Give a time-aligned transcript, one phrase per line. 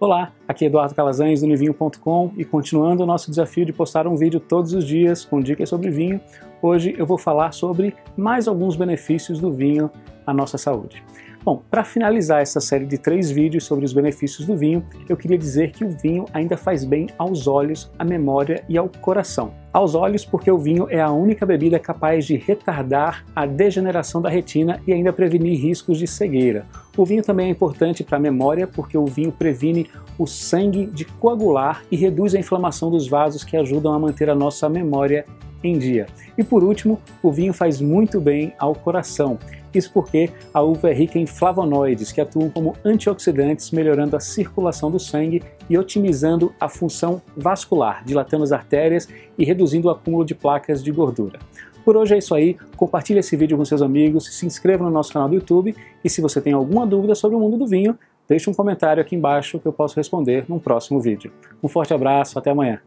[0.00, 4.16] Olá, aqui é Eduardo Calazans do Nivinho.com e continuando o nosso desafio de postar um
[4.16, 6.18] vídeo todos os dias com dicas sobre vinho,
[6.62, 9.90] hoje eu vou falar sobre mais alguns benefícios do vinho
[10.26, 11.04] à nossa saúde.
[11.42, 15.38] Bom, para finalizar essa série de três vídeos sobre os benefícios do vinho, eu queria
[15.38, 19.54] dizer que o vinho ainda faz bem aos olhos, à memória e ao coração.
[19.72, 24.28] Aos olhos, porque o vinho é a única bebida capaz de retardar a degeneração da
[24.28, 26.66] retina e ainda prevenir riscos de cegueira.
[26.94, 29.88] O vinho também é importante para a memória, porque o vinho previne
[30.18, 34.34] o sangue de coagular e reduz a inflamação dos vasos que ajudam a manter a
[34.34, 35.24] nossa memória
[35.62, 36.06] em dia.
[36.36, 39.38] E por último, o vinho faz muito bem ao coração.
[39.74, 44.90] Isso porque a uva é rica em flavonoides, que atuam como antioxidantes, melhorando a circulação
[44.90, 50.34] do sangue e otimizando a função vascular, dilatando as artérias e reduzindo o acúmulo de
[50.34, 51.38] placas de gordura.
[51.84, 55.12] Por hoje é isso aí, compartilhe esse vídeo com seus amigos, se inscreva no nosso
[55.12, 55.74] canal do YouTube
[56.04, 59.16] e se você tem alguma dúvida sobre o mundo do vinho, deixe um comentário aqui
[59.16, 61.32] embaixo que eu posso responder num próximo vídeo.
[61.62, 62.80] Um forte abraço, até amanhã!